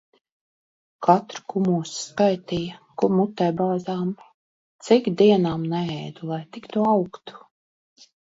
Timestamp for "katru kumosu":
1.07-1.91